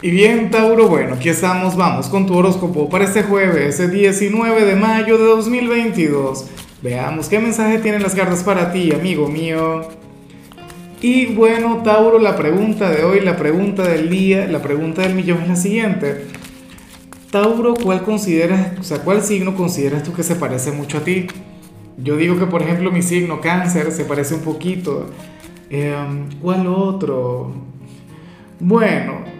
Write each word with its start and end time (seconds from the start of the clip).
Y 0.00 0.10
bien, 0.12 0.52
Tauro, 0.52 0.86
bueno, 0.86 1.14
aquí 1.14 1.28
estamos, 1.28 1.74
vamos 1.76 2.06
con 2.06 2.24
tu 2.24 2.36
horóscopo 2.36 2.88
para 2.88 3.04
este 3.04 3.24
jueves, 3.24 3.80
el 3.80 3.90
19 3.90 4.64
de 4.64 4.76
mayo 4.76 5.18
de 5.18 5.24
2022. 5.24 6.46
Veamos 6.82 7.28
qué 7.28 7.40
mensaje 7.40 7.80
tienen 7.80 8.04
las 8.04 8.14
cartas 8.14 8.44
para 8.44 8.70
ti, 8.70 8.92
amigo 8.94 9.26
mío. 9.26 9.88
Y 11.00 11.26
bueno, 11.34 11.82
Tauro, 11.82 12.20
la 12.20 12.36
pregunta 12.36 12.88
de 12.90 13.02
hoy, 13.02 13.18
la 13.22 13.36
pregunta 13.36 13.82
del 13.82 14.08
día, 14.08 14.46
la 14.46 14.62
pregunta 14.62 15.02
del 15.02 15.16
millón 15.16 15.42
es 15.42 15.48
la 15.48 15.56
siguiente. 15.56 16.26
Tauro, 17.32 17.74
¿cuál 17.74 18.02
consideras, 18.04 18.78
o 18.78 18.84
sea, 18.84 18.98
cuál 18.98 19.22
signo 19.22 19.56
consideras 19.56 20.04
tú 20.04 20.12
que 20.12 20.22
se 20.22 20.36
parece 20.36 20.70
mucho 20.70 20.98
a 20.98 21.00
ti? 21.00 21.26
Yo 21.96 22.16
digo 22.16 22.38
que, 22.38 22.46
por 22.46 22.62
ejemplo, 22.62 22.92
mi 22.92 23.02
signo 23.02 23.40
cáncer 23.40 23.90
se 23.90 24.04
parece 24.04 24.36
un 24.36 24.42
poquito. 24.42 25.10
Em, 25.70 26.28
¿Cuál 26.40 26.68
otro? 26.68 27.52
Bueno, 28.60 29.37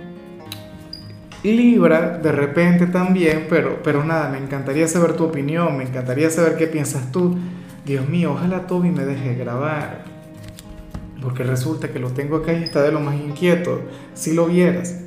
Libra 1.56 2.18
de 2.18 2.32
repente 2.32 2.86
también, 2.86 3.46
pero, 3.48 3.80
pero 3.82 4.04
nada, 4.04 4.28
me 4.28 4.38
encantaría 4.38 4.88
saber 4.88 5.14
tu 5.14 5.24
opinión, 5.24 5.76
me 5.76 5.84
encantaría 5.84 6.30
saber 6.30 6.56
qué 6.56 6.66
piensas 6.66 7.12
tú. 7.12 7.36
Dios 7.84 8.08
mío, 8.08 8.32
ojalá 8.32 8.66
Toby 8.66 8.90
me 8.90 9.04
deje 9.04 9.34
grabar, 9.34 10.04
porque 11.22 11.42
resulta 11.42 11.88
que 11.88 11.98
lo 11.98 12.10
tengo 12.10 12.36
acá 12.36 12.52
y 12.52 12.62
está 12.62 12.82
de 12.82 12.92
lo 12.92 13.00
más 13.00 13.14
inquieto, 13.14 13.82
si 14.14 14.34
lo 14.34 14.46
vieras. 14.46 15.00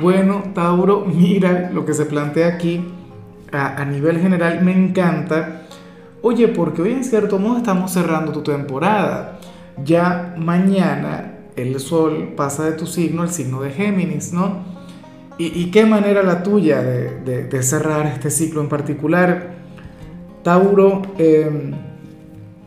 Bueno, 0.00 0.44
Tauro, 0.54 1.04
mira 1.14 1.70
lo 1.72 1.84
que 1.84 1.94
se 1.94 2.06
plantea 2.06 2.48
aquí 2.48 2.84
a, 3.52 3.80
a 3.80 3.84
nivel 3.84 4.18
general, 4.20 4.62
me 4.62 4.72
encanta. 4.72 5.62
Oye, 6.22 6.48
porque 6.48 6.82
hoy 6.82 6.92
en 6.92 7.04
cierto 7.04 7.38
modo 7.38 7.58
estamos 7.58 7.92
cerrando 7.92 8.32
tu 8.32 8.42
temporada. 8.42 9.38
Ya 9.82 10.34
mañana 10.36 11.38
el 11.56 11.80
sol 11.80 12.34
pasa 12.36 12.64
de 12.64 12.72
tu 12.72 12.86
signo 12.86 13.22
al 13.22 13.30
signo 13.30 13.62
de 13.62 13.70
Géminis, 13.70 14.32
¿no? 14.32 14.79
¿Y, 15.42 15.70
qué 15.70 15.86
manera 15.86 16.22
la 16.22 16.42
tuya 16.42 16.82
de, 16.82 17.62
cerrar 17.62 18.04
este 18.06 18.30
ciclo 18.30 18.60
en 18.60 18.68
particular? 18.68 19.54
Tauro, 20.42 21.00
em, 21.16 21.72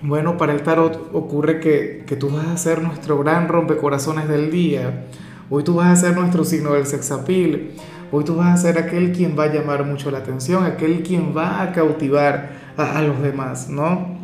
bueno, 0.01 0.37
para 0.37 0.53
el 0.53 0.63
tarot 0.63 1.11
ocurre 1.13 1.59
que, 1.59 2.03
que, 2.07 2.15
tú 2.15 2.31
vas 2.31 2.47
a 2.47 2.57
ser 2.57 2.81
nuestro 2.81 3.19
gran 3.19 3.47
rompecorazones 3.47 4.27
del 4.27 4.49
día. 4.49 5.05
Hoy 5.51 5.63
tú 5.63 5.75
vas 5.75 5.89
a 5.89 6.07
ser 6.07 6.17
nuestro 6.17 6.43
signo 6.43 6.73
del 6.73 6.87
sexapil. 6.87 7.73
Hoy 8.11 8.23
tú 8.23 8.37
vas 8.37 8.47
a 8.47 8.57
ser 8.57 8.79
aquel 8.79 9.11
quien 9.11 9.37
va 9.37 9.43
a 9.43 9.53
llamar 9.53 9.85
mucho 9.85 10.09
la 10.09 10.17
atención, 10.17 10.65
aquel 10.65 11.03
quien 11.03 11.37
va 11.37 11.61
a 11.61 11.73
cautivar 11.73 12.53
a, 12.75 12.97
a 12.97 13.03
los 13.03 13.21
demás, 13.21 13.69
¿no? 13.69 14.17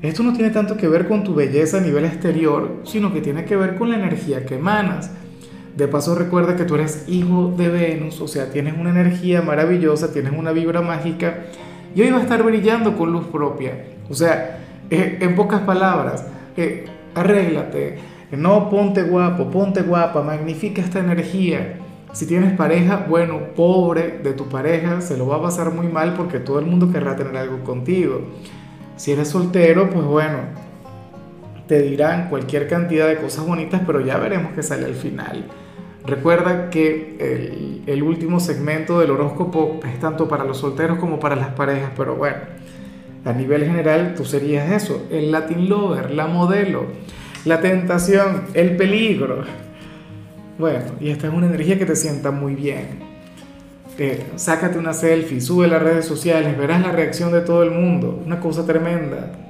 Esto 0.00 0.22
no 0.22 0.32
tiene 0.32 0.50
tanto 0.50 0.76
que 0.76 0.86
ver 0.86 1.08
con 1.08 1.24
tu 1.24 1.34
belleza 1.34 1.78
a 1.78 1.80
nivel 1.80 2.04
exterior, 2.04 2.82
sino 2.84 3.12
que 3.12 3.20
tiene 3.20 3.44
que 3.44 3.56
ver 3.56 3.74
con 3.74 3.90
la 3.90 3.96
energía 3.96 4.46
que 4.46 4.54
emanas. 4.54 5.10
De 5.76 5.88
paso 5.88 6.14
recuerda 6.14 6.56
que 6.56 6.64
tú 6.64 6.74
eres 6.74 7.04
hijo 7.08 7.54
de 7.56 7.68
Venus, 7.68 8.20
o 8.20 8.28
sea, 8.28 8.50
tienes 8.50 8.74
una 8.76 8.90
energía 8.90 9.40
maravillosa, 9.40 10.12
tienes 10.12 10.32
una 10.36 10.52
vibra 10.52 10.82
mágica 10.82 11.44
y 11.94 12.02
hoy 12.02 12.10
va 12.10 12.18
a 12.18 12.22
estar 12.22 12.42
brillando 12.42 12.96
con 12.96 13.12
luz 13.12 13.26
propia. 13.26 13.84
O 14.08 14.14
sea, 14.14 14.58
eh, 14.90 15.18
en 15.20 15.34
pocas 15.36 15.60
palabras, 15.62 16.26
eh, 16.56 16.86
arréglate, 17.14 17.98
no 18.32 18.68
ponte 18.68 19.02
guapo, 19.02 19.50
ponte 19.50 19.82
guapa, 19.82 20.22
magnifica 20.22 20.82
esta 20.82 20.98
energía. 20.98 21.76
Si 22.12 22.26
tienes 22.26 22.52
pareja, 22.54 23.06
bueno, 23.08 23.38
pobre 23.54 24.18
de 24.22 24.32
tu 24.32 24.48
pareja, 24.48 25.00
se 25.00 25.16
lo 25.16 25.28
va 25.28 25.36
a 25.36 25.42
pasar 25.42 25.72
muy 25.72 25.86
mal 25.86 26.14
porque 26.14 26.40
todo 26.40 26.58
el 26.58 26.66
mundo 26.66 26.90
querrá 26.90 27.14
tener 27.14 27.36
algo 27.36 27.62
contigo. 27.62 28.22
Si 28.96 29.12
eres 29.12 29.28
soltero, 29.28 29.88
pues 29.90 30.04
bueno, 30.04 30.38
te 31.70 31.80
dirán 31.82 32.28
cualquier 32.28 32.66
cantidad 32.66 33.06
de 33.06 33.18
cosas 33.18 33.46
bonitas, 33.46 33.82
pero 33.86 34.00
ya 34.00 34.18
veremos 34.18 34.50
qué 34.56 34.62
sale 34.64 34.86
al 34.86 34.96
final. 34.96 35.44
Recuerda 36.04 36.68
que 36.68 37.84
el, 37.86 38.02
último 38.02 38.40
segmento 38.40 38.98
del 38.98 39.12
horóscopo 39.12 39.78
es 39.86 40.00
tanto 40.00 40.26
para 40.26 40.42
los 40.42 40.58
solteros 40.58 40.98
como 40.98 41.20
para 41.20 41.36
las 41.36 41.50
parejas, 41.50 41.92
pero 41.96 42.16
bueno, 42.16 42.38
a 43.24 43.32
nivel 43.32 43.64
general 43.64 44.14
tú 44.16 44.24
serías 44.24 44.72
eso, 44.72 45.06
el 45.12 45.30
Latin 45.30 45.68
Lover, 45.68 46.10
la 46.10 46.26
modelo, 46.26 46.86
la 47.44 47.60
tentación, 47.60 48.46
el 48.54 48.76
peligro. 48.76 49.44
Bueno, 50.58 50.86
y 50.98 51.10
esta 51.10 51.28
es 51.28 51.32
una 51.32 51.46
energía 51.46 51.78
que 51.78 51.86
te 51.86 51.94
sienta 51.94 52.32
muy 52.32 52.56
bien. 52.56 52.98
Eh, 53.96 54.24
sácate 54.34 54.76
una 54.76 54.92
selfie, 54.92 55.40
sube 55.40 55.68
las 55.68 55.80
redes 55.80 56.04
sociales, 56.04 56.58
verás 56.58 56.82
la 56.82 56.90
reacción 56.90 57.30
de 57.30 57.42
todo 57.42 57.62
el 57.62 57.70
mundo, 57.70 58.20
una 58.26 58.40
cosa 58.40 58.66
tremenda. 58.66 59.49